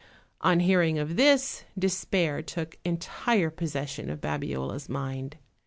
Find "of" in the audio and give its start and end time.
0.97-1.15, 4.09-4.19